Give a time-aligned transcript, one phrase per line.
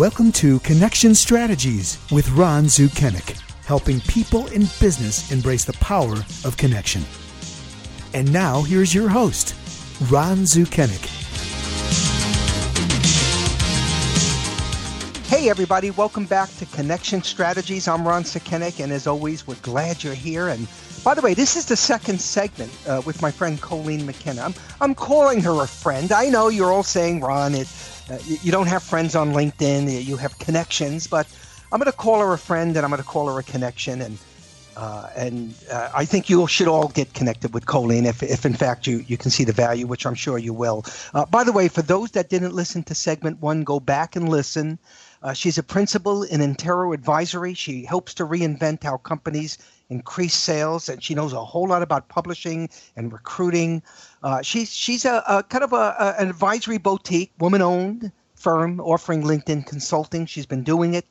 [0.00, 6.14] Welcome to Connection Strategies with Ron Sukenick, helping people in business embrace the power
[6.46, 7.02] of connection.
[8.14, 9.54] And now, here's your host,
[10.10, 11.04] Ron Sukenick.
[15.26, 17.86] Hey, everybody, welcome back to Connection Strategies.
[17.86, 20.48] I'm Ron Sukenick, and as always, we're glad you're here.
[20.48, 20.66] And
[21.02, 24.42] by the way, this is the second segment uh, with my friend Colleen McKenna.
[24.42, 26.12] I'm, I'm calling her a friend.
[26.12, 27.68] I know you're all saying, Ron, it,
[28.10, 31.26] uh, you, don't have friends on LinkedIn, you have connections, but
[31.72, 34.02] I'm going to call her a friend and I'm going to call her a connection.
[34.02, 34.18] And
[34.76, 38.54] uh, and uh, I think you should all get connected with Colleen if, if in
[38.54, 40.84] fact you, you can see the value, which I'm sure you will.
[41.12, 44.28] Uh, by the way, for those that didn't listen to segment one, go back and
[44.28, 44.78] listen.
[45.22, 47.52] Uh, she's a principal in Intero Advisory.
[47.52, 49.58] She helps to reinvent how companies
[49.90, 53.82] increase sales, and she knows a whole lot about publishing and recruiting.
[54.22, 59.22] Uh, she's she's a, a kind of a, a, an advisory boutique, woman-owned firm offering
[59.22, 60.24] LinkedIn consulting.
[60.24, 61.06] She's been doing it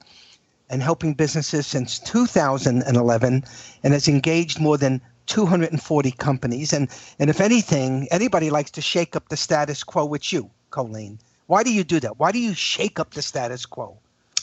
[0.69, 3.43] and helping businesses since 2011,
[3.83, 6.73] and has engaged more than 240 companies.
[6.73, 11.19] And and if anything, anybody likes to shake up the status quo, it's you, Colleen.
[11.47, 12.19] Why do you do that?
[12.19, 13.97] Why do you shake up the status quo?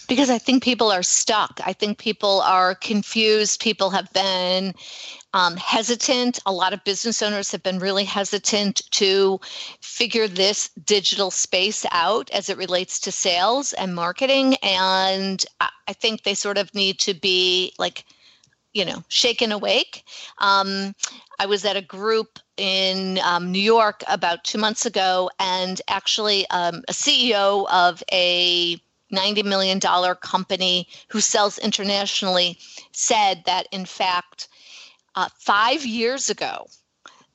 [0.09, 1.61] Because I think people are stuck.
[1.65, 3.61] I think people are confused.
[3.61, 4.75] People have been
[5.33, 6.39] um, hesitant.
[6.47, 9.41] A lot of business owners have been really hesitant to
[9.81, 14.55] figure this digital space out as it relates to sales and marketing.
[14.63, 18.05] And I think they sort of need to be like,
[18.73, 20.05] you know, shaken awake.
[20.39, 20.95] Um,
[21.39, 26.49] I was at a group in um, New York about two months ago, and actually,
[26.49, 28.81] um, a CEO of a
[29.13, 32.59] $90 million company who sells internationally
[32.93, 34.49] said that, in fact,
[35.15, 36.67] uh, five years ago,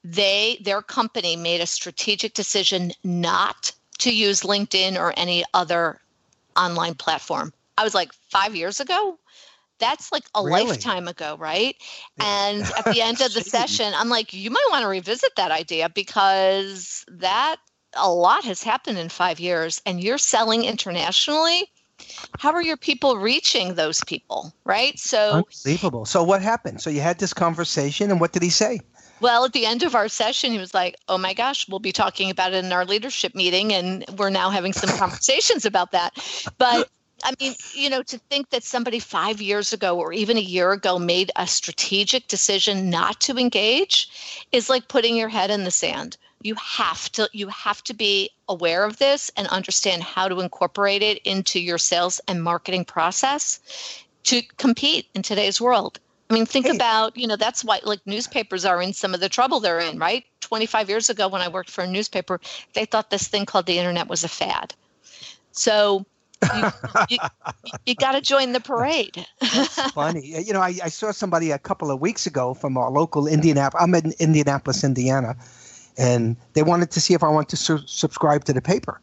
[0.03, 5.99] they their company made a strategic decision not to use LinkedIn or any other
[6.58, 7.54] online platform.
[7.77, 9.17] I was like, five years ago?
[9.82, 10.70] that's like a really?
[10.70, 11.76] lifetime ago, right?
[12.17, 12.49] Yeah.
[12.49, 15.52] And at the end of the session, I'm like, you might want to revisit that
[15.52, 17.58] idea because that
[17.95, 21.71] a lot has happened in five years and you're selling internationally.
[22.39, 24.97] How are your people reaching those people, right?
[24.97, 26.05] So unbelievable.
[26.05, 26.81] So what happened?
[26.81, 28.79] So you had this conversation and what did he say?
[29.19, 31.91] Well, at the end of our session, he was like, Oh my gosh, we'll be
[31.91, 33.71] talking about it in our leadership meeting.
[33.71, 36.13] And we're now having some conversations about that.
[36.58, 36.89] But
[37.23, 40.71] I mean, you know, to think that somebody five years ago or even a year
[40.71, 45.71] ago made a strategic decision not to engage is like putting your head in the
[45.71, 46.17] sand.
[46.42, 51.04] You have to you have to be aware of this and understand how to incorporate
[51.04, 53.59] it into your sales and marketing process
[54.23, 55.99] to compete in today's world.
[56.30, 56.76] I mean, think hey.
[56.76, 59.99] about, you know, that's why like newspapers are in some of the trouble they're in,
[59.99, 60.26] right?
[60.39, 62.39] 25 years ago when I worked for a newspaper,
[62.73, 64.73] they thought this thing called the internet was a fad.
[65.52, 66.05] So
[66.55, 66.71] you,
[67.09, 67.17] you,
[67.85, 69.25] you got to join the parade.
[69.93, 70.41] funny.
[70.41, 73.83] You know, I, I, saw somebody a couple of weeks ago from our local Indianapolis.
[73.83, 75.35] I'm in Indianapolis, Indiana,
[75.97, 78.99] and they wanted to see if I want to su- subscribe to the paper.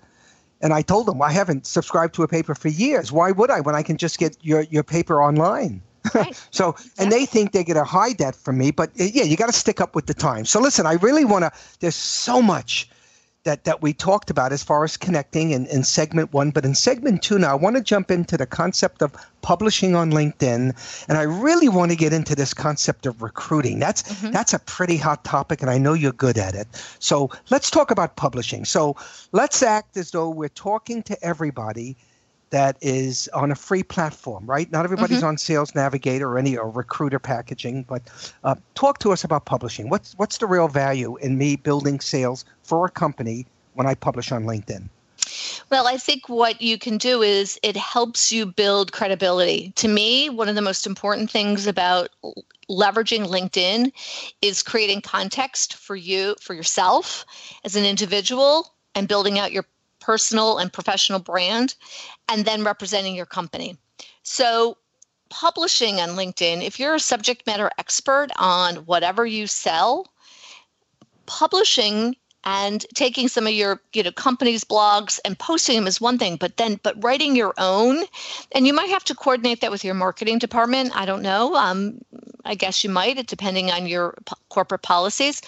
[0.61, 3.13] And I told them I haven't subscribed to a paper for years.
[3.13, 5.83] Why would I when I can just get your, your paper online?
[6.15, 6.41] Right.
[6.53, 9.49] so, and they think they're going to hide that from me, but yeah, you got
[9.49, 10.49] to stick up with the times.
[10.49, 11.53] So, listen, I really want to.
[11.81, 12.89] There's so much
[13.49, 16.51] that that we talked about as far as connecting in, in segment one.
[16.51, 20.11] But in segment two now, I want to jump into the concept of publishing on
[20.11, 23.79] LinkedIn, and I really want to get into this concept of recruiting.
[23.79, 24.33] That's mm-hmm.
[24.33, 26.69] that's a pretty hot topic, and I know you're good at it.
[26.99, 28.67] So let's talk about publishing.
[28.67, 28.97] So
[29.33, 31.97] let's act as though we're talking to everybody
[32.51, 34.71] that is on a free platform, right?
[34.71, 35.29] Not everybody's mm-hmm.
[35.29, 38.03] on Sales Navigator or any or recruiter packaging, but
[38.45, 39.89] uh, talk to us about publishing.
[39.89, 44.33] What's what's the real value in me building sales for a company when I publish
[44.33, 44.89] on LinkedIn?
[45.71, 49.73] Well, I think what you can do is it helps you build credibility.
[49.77, 52.09] To me, one of the most important things about
[52.71, 53.93] leveraging LinkedIn
[54.41, 57.27] is creating context for you, for yourself
[57.65, 59.65] as an individual, and building out your
[60.09, 61.75] personal and professional brand,
[62.31, 63.77] and then representing your company.
[64.23, 64.79] So,
[65.29, 70.07] publishing on LinkedIn, if you're a subject matter expert on whatever you sell,
[71.27, 76.17] publishing and taking some of your you know company's blogs and posting them is one
[76.17, 78.05] thing but then but writing your own
[78.53, 81.99] and you might have to coordinate that with your marketing department i don't know um,
[82.45, 84.17] i guess you might depending on your
[84.51, 85.43] corporate policies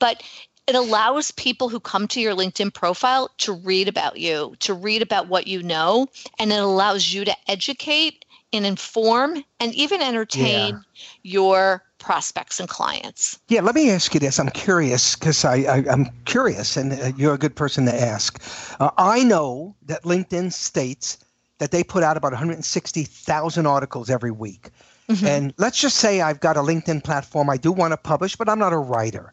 [0.00, 0.22] but
[0.66, 5.02] it allows people who come to your LinkedIn profile to read about you, to read
[5.02, 6.06] about what you know,
[6.38, 10.80] and it allows you to educate and inform and even entertain yeah.
[11.22, 13.38] your prospects and clients.
[13.48, 14.38] Yeah, let me ask you this.
[14.38, 18.42] I'm curious because I, I, am curious, and uh, you're a good person to ask.
[18.80, 21.18] Uh, I know that LinkedIn states
[21.58, 24.70] that they put out about 160,000 articles every week.
[25.08, 25.26] Mm-hmm.
[25.26, 28.48] And let's just say I've got a LinkedIn platform I do want to publish, but
[28.48, 29.32] I'm not a writer.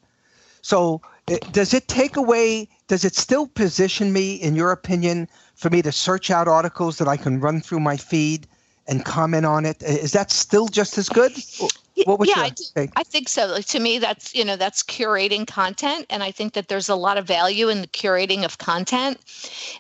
[0.61, 1.01] So
[1.51, 5.91] does it take away, does it still position me, in your opinion, for me to
[5.91, 8.47] search out articles that I can run through my feed
[8.87, 9.83] and comment on it?
[9.83, 11.31] Is that still just as good?
[12.05, 12.91] What yeah, I, think?
[12.95, 13.47] I think so.
[13.47, 16.95] Like, to me, that's you know that's curating content, and I think that there's a
[16.95, 19.19] lot of value in the curating of content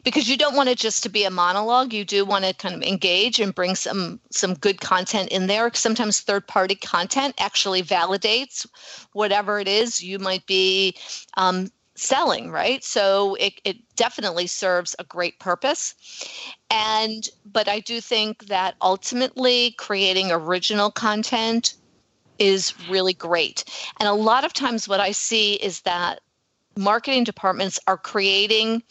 [0.03, 1.93] because you don't want it just to be a monologue.
[1.93, 5.71] You do want to kind of engage and bring some some good content in there.
[5.73, 8.65] Sometimes third party content actually validates
[9.13, 10.95] whatever it is you might be
[11.37, 11.69] um,
[11.99, 12.83] selling, right?
[12.83, 15.95] So it, it definitely serves a great purpose.
[16.71, 21.73] And, but I do think that ultimately creating original content
[22.39, 23.63] is really great.
[23.99, 26.21] And a lot of times, what I see is that
[26.77, 28.83] marketing departments are creating,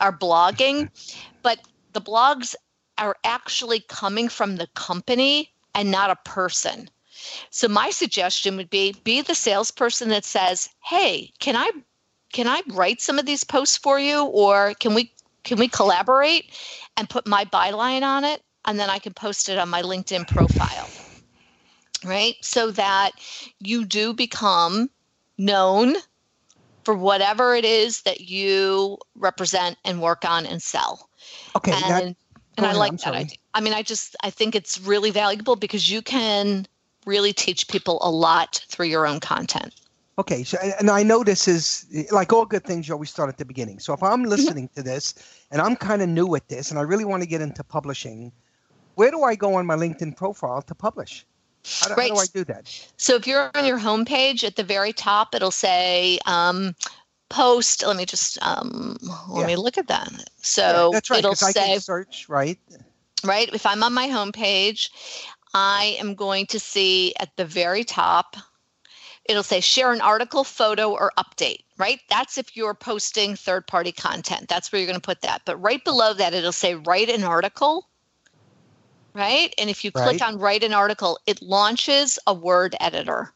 [0.00, 0.90] are blogging,
[1.42, 1.60] but
[1.92, 2.54] the blogs
[2.98, 6.90] are actually coming from the company and not a person.
[7.50, 11.70] So my suggestion would be be the salesperson that says, "Hey, can I
[12.32, 15.12] can I write some of these posts for you or can we
[15.44, 16.50] can we collaborate
[16.96, 20.26] and put my byline on it and then I can post it on my LinkedIn
[20.26, 21.05] profile?"
[22.06, 22.34] Right?
[22.40, 23.12] So that
[23.58, 24.90] you do become
[25.38, 25.96] known
[26.84, 31.10] for whatever it is that you represent and work on and sell.
[31.56, 31.72] Okay.
[31.72, 32.16] And, that,
[32.56, 33.36] and I like that idea.
[33.54, 36.66] I mean, I just I think it's really valuable because you can
[37.06, 39.74] really teach people a lot through your own content.
[40.18, 42.88] Okay, so and I know this is like all good things.
[42.88, 43.78] You always start at the beginning.
[43.80, 44.30] So if I'm mm-hmm.
[44.30, 45.14] listening to this
[45.50, 48.32] and I'm kind of new at this, and I really want to get into publishing,
[48.94, 51.26] where do I go on my LinkedIn profile to publish?
[51.80, 52.10] How do, right.
[52.10, 52.88] how do I do that?
[52.96, 56.74] So if you're on your homepage at the very top, it'll say um,
[57.28, 57.84] post.
[57.86, 58.96] Let me just um,
[59.28, 59.46] let yeah.
[59.46, 60.12] me look at that.
[60.36, 61.18] So yeah, that's right.
[61.18, 62.58] It'll say search right.
[63.24, 63.52] Right.
[63.52, 64.90] If I'm on my homepage,
[65.54, 68.36] I am going to see at the very top.
[69.24, 71.98] It'll say share an article, photo, or update, right?
[72.08, 74.48] That's if you're posting third party content.
[74.48, 75.42] That's where you're going to put that.
[75.44, 77.88] But right below that, it'll say write an article
[79.16, 79.54] right?
[79.58, 83.32] And if you click on write an article, it launches a word editor.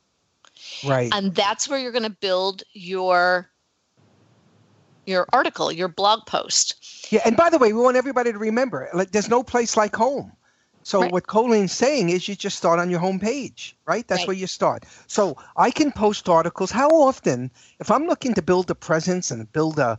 [0.84, 1.10] Right.
[1.12, 3.48] And that's where you're going to build your
[5.06, 7.08] your article, your blog post.
[7.10, 9.96] Yeah, and by the way, we want everybody to remember, like there's no place like
[9.96, 10.30] home.
[10.82, 11.12] So right.
[11.12, 14.06] what Colleen's saying is you just start on your home page, right?
[14.06, 14.28] That's right.
[14.28, 14.84] where you start.
[15.08, 16.70] So I can post articles.
[16.70, 17.50] How often,
[17.80, 19.98] if I'm looking to build a presence and build a,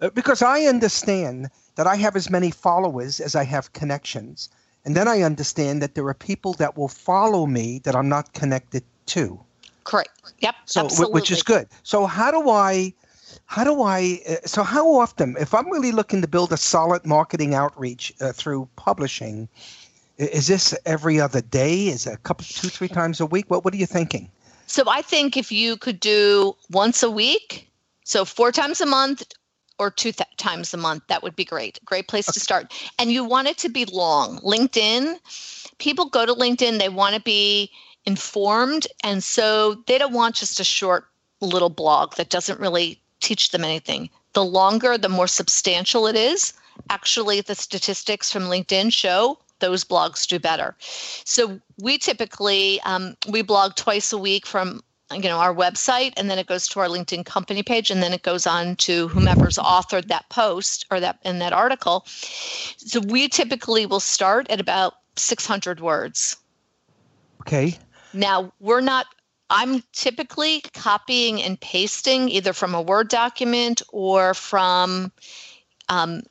[0.00, 4.48] uh, because I understand that I have as many followers as I have connections.
[4.84, 8.32] And then I understand that there are people that will follow me that I'm not
[8.32, 9.40] connected to.
[9.84, 10.10] Correct.
[10.40, 10.54] Yep.
[10.66, 11.14] So, absolutely.
[11.14, 11.68] which is good.
[11.82, 12.92] So, how do I,
[13.46, 17.04] how do I, uh, so how often, if I'm really looking to build a solid
[17.06, 19.48] marketing outreach uh, through publishing,
[20.18, 21.88] is this every other day?
[21.88, 23.46] Is it a couple, two, three times a week?
[23.48, 24.30] What, what are you thinking?
[24.66, 27.70] So, I think if you could do once a week,
[28.04, 29.22] so four times a month
[29.82, 31.02] or two th- times a month.
[31.08, 31.78] That would be great.
[31.84, 32.34] Great place okay.
[32.34, 32.72] to start.
[32.98, 34.38] And you want it to be long.
[34.38, 35.18] LinkedIn,
[35.78, 37.70] people go to LinkedIn, they want to be
[38.06, 38.86] informed.
[39.02, 41.06] And so they don't want just a short
[41.40, 44.10] little blog that doesn't really teach them anything.
[44.32, 46.54] The longer, the more substantial it is.
[46.88, 50.74] Actually, the statistics from LinkedIn show those blogs do better.
[51.24, 54.82] So we typically um, we blog twice a week from
[55.14, 58.12] you know our website and then it goes to our linkedin company page and then
[58.12, 62.04] it goes on to whomever's authored that post or that in that article.
[62.06, 66.36] So we typically will start at about 600 words.
[67.40, 67.78] Okay.
[68.12, 69.06] Now we're not
[69.50, 75.12] i'm typically copying and pasting either from a word document or from
[75.88, 76.22] um,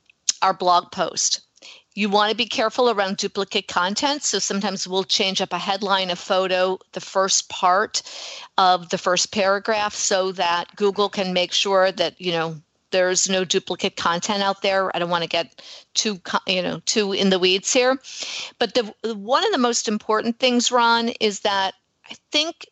[0.42, 1.42] our blog post
[2.01, 4.24] you want to be careful around duplicate content.
[4.24, 8.01] So sometimes we'll change up a headline, a photo, the first part
[8.58, 12.55] of the first paragraph so that Google can make sure that, you know,
[12.89, 14.93] there's no duplicate content out there.
[14.96, 15.62] I don't want to get
[15.93, 18.00] too, you know, too in the weeds here.
[18.58, 21.75] But the one of the most important things, Ron, is that
[22.10, 22.65] I think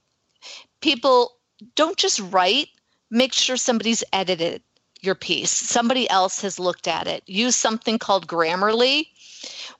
[0.81, 1.33] people
[1.75, 2.69] don't just write,
[3.11, 4.63] make sure somebody's edited
[5.01, 5.51] your piece.
[5.51, 7.23] Somebody else has looked at it.
[7.25, 9.07] Use something called Grammarly,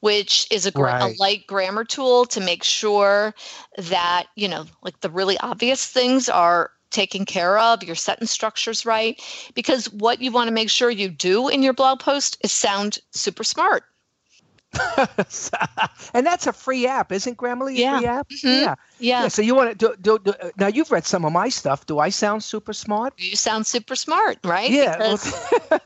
[0.02, 1.16] which is a, gra- right.
[1.16, 3.34] a light grammar tool to make sure
[3.78, 8.86] that, you know, like the really obvious things are taken care of, your sentence structure's
[8.86, 9.22] right.
[9.54, 13.00] Because what you want to make sure you do in your blog post is sound
[13.12, 13.84] super smart.
[16.14, 17.98] and that's a free app, isn't Grammarly a Yeah.
[17.98, 18.30] free app?
[18.30, 18.62] Mhm.
[18.62, 18.76] Yeah.
[19.00, 19.28] Yeah.
[19.28, 20.68] So you want to do, do, do now?
[20.68, 21.86] You've read some of my stuff.
[21.86, 23.14] Do I sound super smart?
[23.18, 24.70] You sound super smart, right?
[24.70, 25.18] Yeah.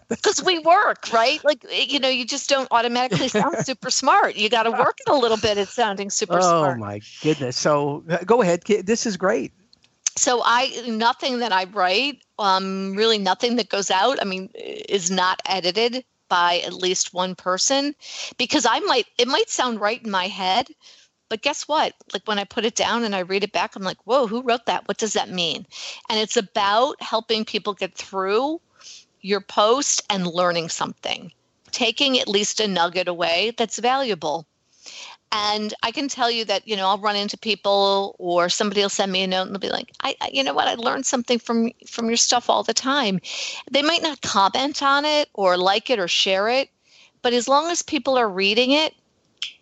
[0.10, 1.44] Because we work, right?
[1.44, 4.36] Like you know, you just don't automatically sound super smart.
[4.36, 6.80] You got to work it a little bit at sounding super oh smart.
[6.80, 7.58] my goodness.
[7.58, 8.64] So uh, go ahead.
[8.66, 8.86] kid.
[8.86, 9.54] This is great.
[10.16, 14.20] So I nothing that I write, um, really nothing that goes out.
[14.22, 17.94] I mean, is not edited by at least one person
[18.40, 20.68] because I might it might sound right in my head,
[21.30, 21.94] but guess what?
[22.12, 24.42] Like when I put it down and I read it back, I'm like, whoa, who
[24.42, 24.88] wrote that?
[24.88, 25.68] What does that mean?
[26.10, 28.60] And it's about helping people get through
[29.22, 31.32] your post and learning something,
[31.70, 34.48] taking at least a nugget away that's valuable.
[35.36, 38.90] And I can tell you that, you know, I'll run into people or somebody will
[38.90, 41.08] send me a note and they'll be like, I, I you know what, I learned
[41.08, 43.20] something from from your stuff all the time.
[43.72, 46.70] They might not comment on it or like it or share it,
[47.24, 48.94] but as long as people are reading it,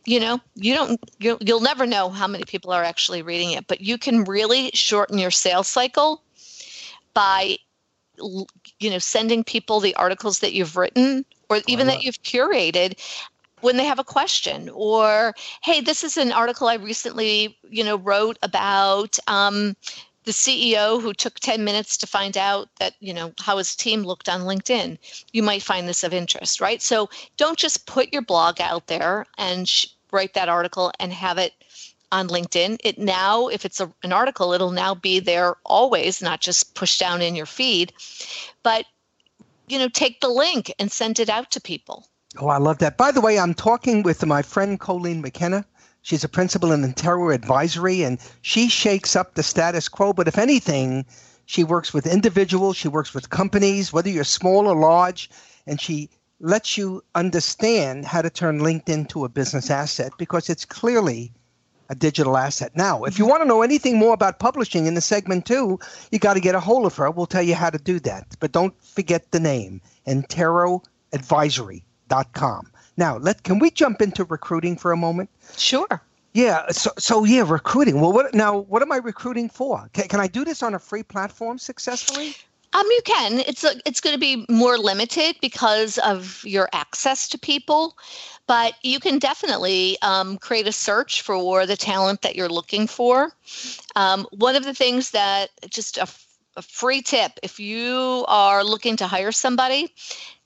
[0.06, 3.66] you know, you don't you'll, you'll never know how many people are actually reading it,
[3.68, 6.22] but you can really shorten your sales cycle
[7.14, 7.56] by
[8.18, 13.00] you know, sending people the articles that you've written or even that you've curated
[13.62, 17.98] when they have a question or hey this is an article i recently you know
[17.98, 19.76] wrote about um,
[20.24, 24.04] the ceo who took 10 minutes to find out that you know how his team
[24.04, 24.98] looked on linkedin.
[25.32, 26.82] You might find this of interest right?
[26.82, 31.38] So don't just put your blog out there and sh- write that article and have
[31.38, 31.54] it
[32.12, 32.78] on linkedin.
[32.84, 37.00] It now if it's a, an article it'll now be there always not just pushed
[37.00, 37.94] down in your feed.
[38.64, 38.86] But
[39.68, 42.08] you know take the link and send it out to people
[42.38, 42.96] Oh, I love that.
[42.96, 45.66] By the way, I'm talking with my friend Colleen McKenna.
[46.02, 50.14] She's a principal in Intero Advisory, and she shakes up the status quo.
[50.14, 51.06] But if anything,
[51.46, 55.30] she works with individuals, she works with companies, whether you're small or large,
[55.68, 56.10] and she
[56.40, 61.34] lets you understand how to turn LinkedIn to a business asset because it's clearly
[61.90, 62.72] a digital asset.
[62.78, 63.30] Now, if you mm-hmm.
[63.32, 65.80] want to know anything more about publishing in the segment two,
[66.14, 67.12] you got to get a hold of her.
[67.12, 68.38] We'll tell you how to do that.
[68.40, 71.84] But don't forget the name, Intero Advisory
[72.34, 72.72] com.
[72.98, 75.30] Now, let can we jump into recruiting for a moment?
[75.58, 76.02] sure
[76.34, 78.00] Yeah, so so yeah, recruiting.
[78.00, 78.60] Well, what now?
[78.60, 79.90] What am I recruiting for?
[79.94, 82.36] Can, can I do this on a free platform successfully?
[82.74, 83.40] Um, you can.
[83.40, 87.98] It's a, it's going to be more limited because of your access to people,
[88.48, 93.34] but you can definitely um, create a search for the talent that you're looking for.
[93.98, 96.08] Um, one of the things that just a,
[96.56, 99.94] a free tip if you are looking to hire somebody,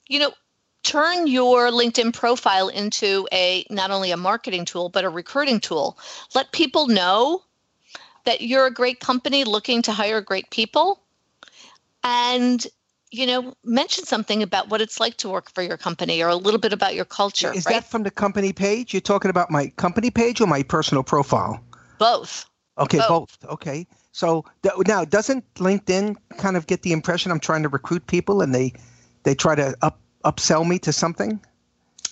[0.07, 0.34] you know,
[0.86, 5.98] turn your LinkedIn profile into a not only a marketing tool but a recruiting tool.
[6.36, 7.44] Let people know
[8.25, 11.01] that you're a great company looking to hire great people
[12.04, 12.65] and
[13.12, 16.36] you know mention something about what it's like to work for your company or a
[16.36, 18.94] little bit about your culture Is right that from the company page?
[18.94, 21.60] You're talking about my company page or my personal profile?
[21.98, 22.46] both
[22.77, 23.39] Okay, Both.
[23.39, 23.51] both.
[23.51, 23.88] Okay.
[24.12, 28.42] So th- now, doesn't LinkedIn kind of get the impression I'm trying to recruit people,
[28.42, 28.74] and they
[29.24, 31.39] they try to up upsell me to something?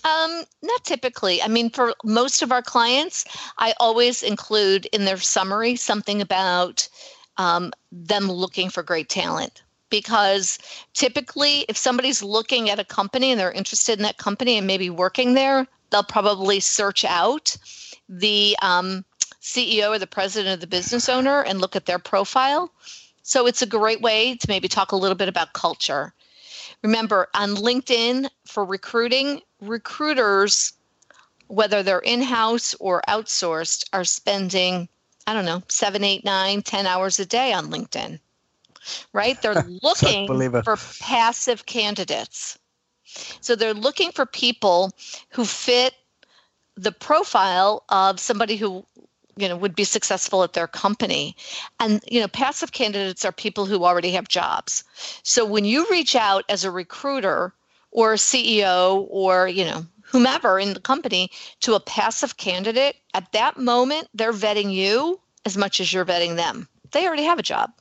[0.03, 1.41] um not typically.
[1.41, 3.25] I mean for most of our clients
[3.57, 6.87] i always include in their summary something about
[7.37, 9.63] um, them looking for great talent.
[9.89, 10.59] Because
[10.93, 14.89] typically if somebody's looking at a company and they're interested in that company and maybe
[14.89, 17.55] working there they'll probably search out
[18.09, 19.05] the um,
[19.41, 22.71] ceo or the president of the business owner and look at their profile.
[23.21, 26.13] So it's a great way to maybe talk a little bit about culture
[26.83, 30.73] remember on linkedin for recruiting recruiters
[31.47, 34.87] whether they're in-house or outsourced are spending
[35.27, 38.19] i don't know seven eight nine ten hours a day on linkedin
[39.13, 39.41] right?
[39.41, 40.27] They're looking
[40.63, 42.57] for passive candidates.
[43.41, 44.91] So they're looking for people
[45.29, 45.93] who fit
[46.75, 48.85] the profile of somebody who
[49.35, 51.35] you know would be successful at their company
[51.79, 54.83] and you know passive candidates are people who already have jobs
[55.23, 57.53] so when you reach out as a recruiter
[57.91, 63.31] or a ceo or you know whomever in the company to a passive candidate at
[63.31, 67.43] that moment they're vetting you as much as you're vetting them they already have a
[67.43, 67.71] job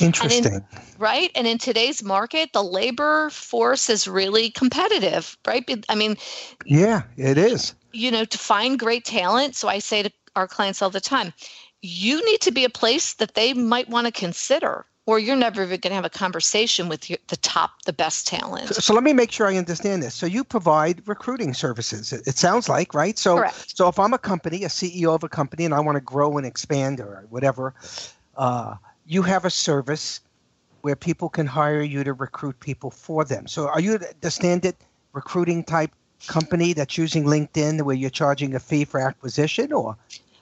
[0.00, 0.64] Interesting.
[0.98, 6.16] right and in today's market the labor force is really competitive right i mean
[6.64, 7.74] yeah, it is.
[7.92, 9.56] you know, to find great talent.
[9.56, 11.32] So I say to our clients all the time,
[11.82, 15.62] you need to be a place that they might want to consider, or you're never
[15.62, 18.68] even going to have a conversation with your, the top, the best talent.
[18.68, 20.14] So, so let me make sure I understand this.
[20.14, 22.12] So you provide recruiting services.
[22.12, 23.18] It, it sounds like, right?
[23.18, 23.76] So Correct.
[23.76, 26.36] so if I'm a company, a CEO of a company, and I want to grow
[26.36, 27.74] and expand or whatever,
[28.36, 28.74] uh,
[29.06, 30.20] you have a service
[30.82, 33.46] where people can hire you to recruit people for them.
[33.46, 34.76] So are you the- the standard
[35.12, 35.90] recruiting type
[36.26, 39.96] company that's using LinkedIn where you're charging a fee for acquisition or?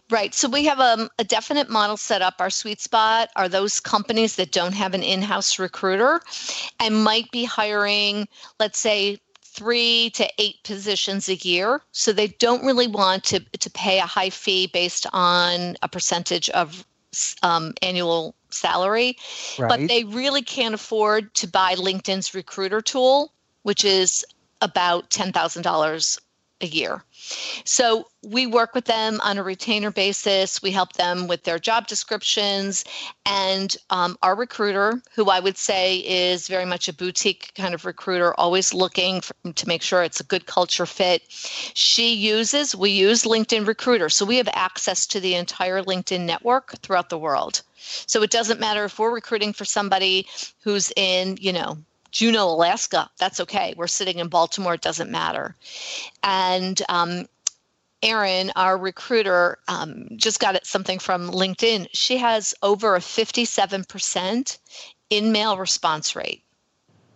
[0.09, 0.33] Right.
[0.35, 2.35] So we have a, a, definite model set up.
[2.39, 6.21] Our sweet spot are those companies that don't have an in house recruiter
[6.79, 8.29] and might be hiring,
[8.61, 11.81] let's say, three to eight positions a year.
[11.91, 16.51] So they don't really want to, to pay a high fee based on a percentage
[16.51, 16.87] of
[17.43, 19.17] um, annual salary,
[19.59, 19.69] right.
[19.69, 23.33] but they really can't afford to buy LinkedIn's recruiter tool,
[23.63, 24.25] which is
[24.61, 26.19] about $10,000
[26.61, 27.03] a year.
[27.65, 30.63] So we work with them on a retainer basis.
[30.63, 32.85] We help them with their job descriptions.
[33.25, 37.85] And um, our recruiter, who I would say is very much a boutique kind of
[37.85, 42.91] recruiter, always looking for, to make sure it's a good culture fit, she uses, we
[42.91, 44.09] use LinkedIn Recruiter.
[44.09, 47.63] So we have access to the entire LinkedIn network throughout the world.
[48.07, 50.27] So it doesn't matter if we're recruiting for somebody
[50.61, 51.79] who's in, you know,
[52.17, 53.75] Juneau, Alaska, that's okay.
[53.77, 55.55] We're sitting in Baltimore, it doesn't matter.
[56.23, 57.27] And um,
[58.03, 61.89] Erin, our recruiter, um, just got something from LinkedIn.
[61.93, 64.59] She has over a 57%
[65.11, 66.43] InMail response rate,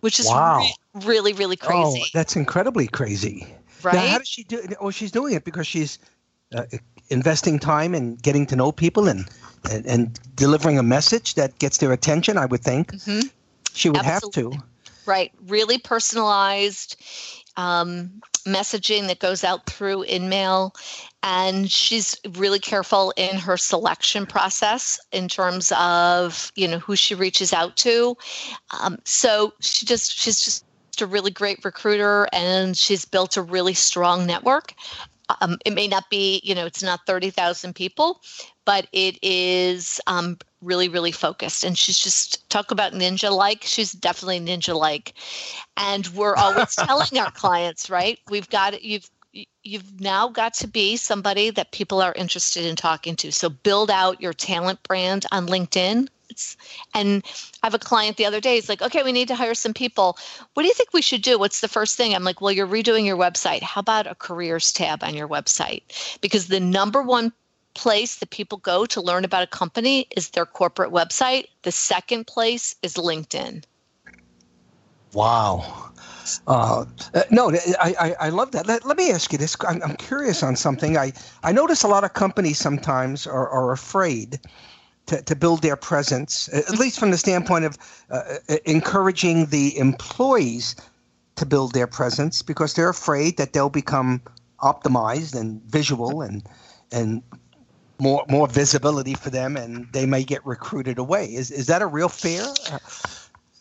[0.01, 0.59] which is wow.
[0.59, 2.03] re- really, really oh, crazy.
[2.05, 3.47] Oh, that's incredibly crazy.
[3.81, 3.95] Right.
[3.95, 4.75] Now, how does she do it?
[4.79, 5.97] Oh, she's doing it because she's
[6.55, 6.65] uh,
[7.09, 9.27] investing time and getting to know people and,
[9.71, 12.91] and, and, delivering a message that gets their attention, I would think.
[12.91, 13.29] Mm-hmm.
[13.73, 14.43] She would Absolutely.
[14.43, 14.70] have to.
[15.11, 15.33] Right.
[15.45, 16.95] Really personalized
[17.57, 20.73] um, messaging that goes out through InMail.
[21.21, 27.13] And she's really careful in her selection process in terms of, you know, who she
[27.13, 28.15] reaches out to.
[28.81, 30.63] Um, so she just, she's just
[31.01, 34.73] a really great recruiter and she's built a really strong network.
[35.41, 38.21] Um, it may not be, you know, it's not 30,000 people,
[38.63, 41.63] but it is um, really, really focused.
[41.63, 43.63] And she's just talk about ninja like.
[43.63, 45.13] She's definitely ninja like.
[45.77, 48.19] And we're always telling our clients, right?
[48.29, 49.09] We've got you've
[49.63, 53.31] you've now got to be somebody that people are interested in talking to.
[53.31, 56.07] So build out your talent brand on LinkedIn.
[56.29, 56.57] It's,
[56.93, 57.23] and
[57.61, 58.55] I have a client the other day.
[58.55, 60.17] He's like, okay, we need to hire some people.
[60.53, 61.37] What do you think we should do?
[61.37, 62.15] What's the first thing?
[62.15, 63.61] I'm like, well, you're redoing your website.
[63.61, 65.83] How about a careers tab on your website?
[66.21, 67.33] Because the number one
[67.73, 71.45] place that people go to learn about a company is their corporate website.
[71.63, 73.63] The second place is LinkedIn.
[75.13, 75.91] Wow.
[76.47, 76.85] Uh,
[77.29, 78.67] no, I, I, I, love that.
[78.67, 79.55] Let, let me ask you this.
[79.67, 80.97] I'm, I'm, curious on something.
[80.97, 81.11] I,
[81.43, 84.39] I notice a lot of companies sometimes are, are afraid
[85.07, 87.77] to, to build their presence, at least from the standpoint of
[88.09, 90.75] uh, uh, encouraging the employees
[91.35, 94.21] to build their presence because they're afraid that they'll become
[94.61, 96.43] optimized and visual and
[96.91, 97.23] and
[98.01, 101.25] more more visibility for them, and they may get recruited away.
[101.33, 102.45] Is is that a real fear?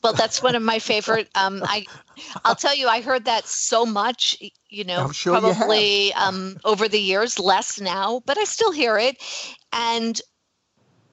[0.03, 1.29] Well, that's one of my favorite.
[1.35, 1.85] Um, I,
[2.46, 4.38] I'll tell you, I heard that so much.
[4.70, 8.96] You know, sure probably you um, over the years, less now, but I still hear
[8.96, 9.18] it.
[9.74, 10.18] And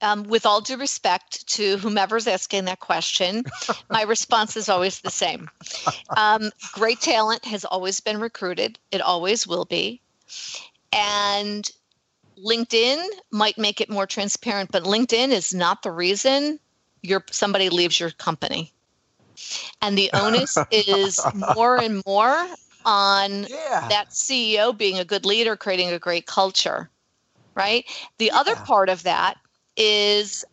[0.00, 3.44] um, with all due respect to whomever's asking that question,
[3.90, 5.50] my response is always the same.
[6.16, 10.00] Um, great talent has always been recruited, it always will be.
[10.92, 11.70] And
[12.44, 16.58] LinkedIn might make it more transparent, but LinkedIn is not the reason
[17.02, 18.72] your somebody leaves your company.
[19.82, 21.20] And the onus is
[21.54, 22.48] more and more
[22.84, 23.86] on yeah.
[23.88, 26.90] that CEO being a good leader, creating a great culture.
[27.54, 27.84] Right?
[28.18, 28.38] The yeah.
[28.38, 29.36] other part of that
[29.76, 30.44] is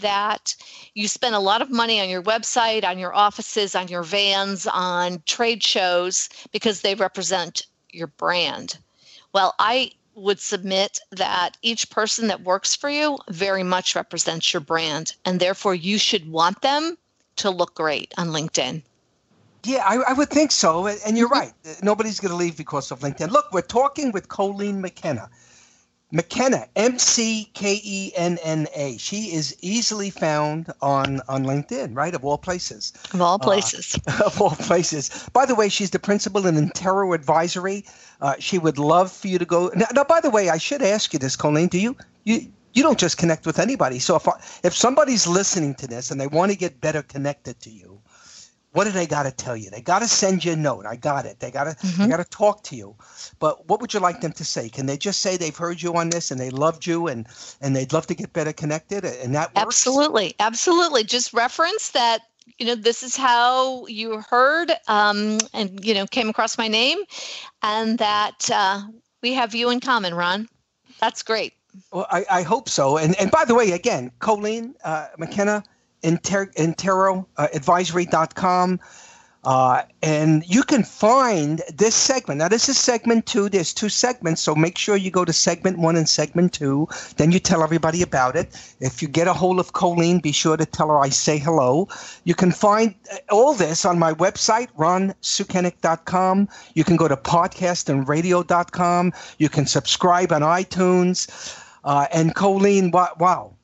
[0.00, 0.54] that
[0.94, 4.66] you spend a lot of money on your website, on your offices, on your vans,
[4.66, 8.78] on trade shows because they represent your brand.
[9.32, 14.60] Well, I would submit that each person that works for you very much represents your
[14.60, 16.96] brand, and therefore you should want them
[17.36, 18.82] to look great on LinkedIn.
[19.64, 20.86] Yeah, I, I would think so.
[20.86, 21.68] And you're mm-hmm.
[21.68, 21.82] right.
[21.82, 23.30] Nobody's going to leave because of LinkedIn.
[23.30, 25.28] Look, we're talking with Colleen McKenna.
[26.16, 28.96] McKenna, M C K E N N A.
[28.96, 32.14] She is easily found on on LinkedIn, right?
[32.14, 32.94] Of all places.
[33.12, 33.98] Of all places.
[34.06, 35.28] Uh, of all places.
[35.34, 37.84] By the way, she's the principal in Intero Advisory.
[38.22, 39.70] Uh, she would love for you to go.
[39.76, 41.68] Now, now, by the way, I should ask you this, Colleen.
[41.68, 43.98] Do you you you don't just connect with anybody?
[43.98, 44.26] So if
[44.64, 47.95] if somebody's listening to this and they want to get better connected to you,
[48.76, 49.70] what do they got to tell you?
[49.70, 50.84] They got to send you a note.
[50.84, 51.40] I got it.
[51.40, 52.02] They got to mm-hmm.
[52.02, 52.94] they got to talk to you.
[53.38, 54.68] But what would you like them to say?
[54.68, 57.26] Can they just say they've heard you on this and they loved you and
[57.62, 59.66] and they'd love to get better connected and that works?
[59.66, 61.04] Absolutely, absolutely.
[61.04, 62.20] Just reference that
[62.58, 66.98] you know this is how you heard um, and you know came across my name,
[67.62, 68.82] and that uh,
[69.22, 70.48] we have you in common, Ron.
[71.00, 71.54] That's great.
[71.92, 72.98] Well, I, I hope so.
[72.98, 75.64] And and by the way, again, Colleen uh, McKenna
[76.02, 78.80] Inter- Interoadvisory.com.
[79.46, 82.38] Uh, and you can find this segment.
[82.38, 83.48] Now, this is segment two.
[83.48, 86.88] There's two segments, so make sure you go to segment one and segment two.
[87.16, 88.74] Then you tell everybody about it.
[88.80, 91.86] If you get a hold of Colleen, be sure to tell her I say hello.
[92.24, 96.48] You can find uh, all this on my website, ronsukenick.com.
[96.74, 99.12] You can go to podcastandradio.com.
[99.38, 101.62] You can subscribe on iTunes.
[101.84, 103.55] Uh, and Colleen, wow,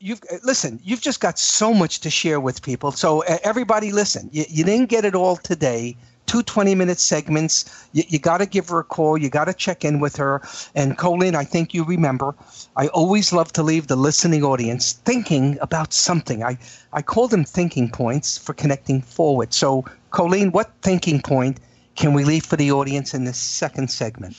[0.00, 2.92] you've uh, listen you've just got so much to share with people.
[2.92, 5.96] So uh, everybody listen you, you didn't get it all today.
[6.26, 7.86] Two 20 minute segments.
[7.92, 9.16] You, you got to give her a call.
[9.16, 10.42] You got to check in with her.
[10.74, 12.34] And colleen i think you remember
[12.76, 16.42] i always love to leave the listening audience thinking about something.
[16.42, 16.58] I,
[16.92, 19.54] I call them thinking points for connecting forward.
[19.54, 21.60] So colleen what thinking point
[21.94, 24.36] can we leave for the audience in this second segment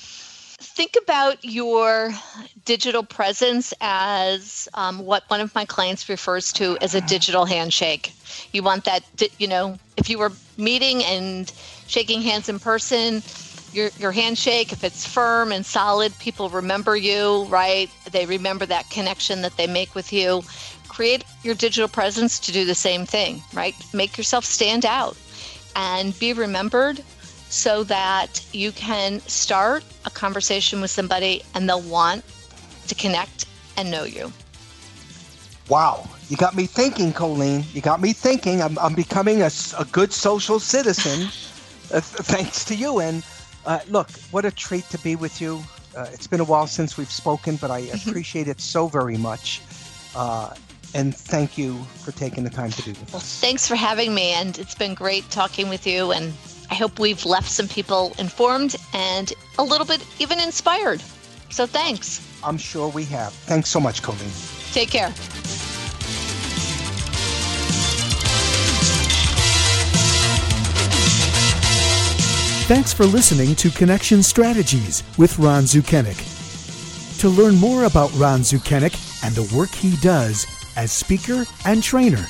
[0.60, 2.12] think about your
[2.66, 8.14] digital presence as um, what one of my clients refers to as a digital handshake.
[8.52, 9.04] You want that,
[9.38, 11.52] you know, if you were meeting and
[11.88, 13.24] shaking hands in person,
[13.72, 17.90] your, your handshake, if it's firm and solid, people remember you, right?
[18.12, 20.44] They remember that connection that they make with you.
[20.88, 23.76] Create your digital presence to do the same thing, right?
[23.94, 25.16] Make yourself stand out
[25.76, 27.04] and be remembered
[27.50, 32.24] so that you can start a conversation with somebody and they'll want
[32.88, 33.46] to connect
[33.78, 34.32] and know you.
[35.68, 37.64] Wow, you got me thinking, Colleen.
[37.74, 38.62] You got me thinking.
[38.62, 41.22] I'm, I'm becoming a, a good social citizen
[41.94, 43.00] uh, thanks to you.
[43.00, 43.24] And
[43.66, 45.62] uh, look, what a treat to be with you.
[45.96, 49.62] Uh, it's been a while since we've spoken, but I appreciate it so very much.
[50.16, 50.54] Uh,
[50.96, 53.14] and thank you for taking the time to do this.
[53.14, 54.32] Well, thanks for having me.
[54.32, 56.12] And it's been great talking with you.
[56.12, 56.34] And
[56.70, 61.02] I hope we've left some people informed and a little bit even inspired.
[61.50, 62.26] So thanks.
[62.44, 63.34] I'm sure we have.
[63.34, 64.32] Thanks so much, Colleen.
[64.72, 65.12] Take care.
[72.70, 76.38] Thanks for listening to Connection Strategies with Ron Sukenick.
[77.20, 78.94] To learn more about Ron Sukenick
[79.26, 80.46] and the work he does
[80.78, 82.28] as speaker and trainer,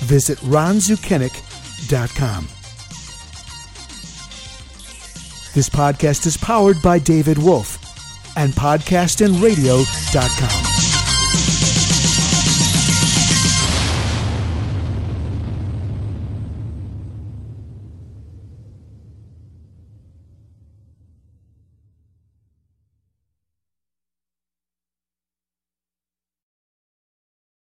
[0.00, 2.61] visit ronsukenick.com.
[5.54, 7.78] This podcast is powered by David Wolf
[8.38, 10.81] and podcastandradio.com.